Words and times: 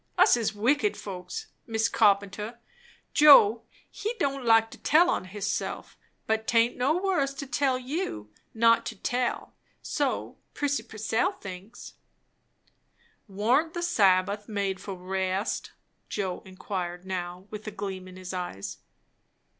"Us 0.17 0.35
is 0.35 0.55
wicked 0.55 0.97
folks, 0.97 1.45
Miss 1.67 1.87
Carpenter. 1.87 2.57
Joe, 3.13 3.61
he 3.91 4.15
don't 4.19 4.43
like 4.43 4.71
to 4.71 4.79
tell 4.79 5.11
on 5.11 5.25
hisself; 5.25 5.95
but 6.25 6.47
'taint 6.47 6.75
no 6.75 6.97
worse 6.97 7.35
to 7.35 7.45
tell 7.45 7.77
'u 7.77 8.31
not 8.51 8.83
to 8.87 8.95
tell. 8.95 9.53
So 9.83 10.39
Prissy 10.55 10.81
Purcell 10.81 11.33
thinks." 11.33 11.93
"Warn't 13.27 13.75
the 13.75 13.83
Sabbath 13.83 14.49
made 14.49 14.79
for 14.79 14.95
rest?" 14.95 15.71
Joe 16.09 16.41
inquired 16.45 17.05
now, 17.05 17.45
with 17.51 17.67
a 17.67 17.71
gleam 17.71 18.07
in 18.07 18.15
his 18.15 18.33
eyes. 18.33 18.79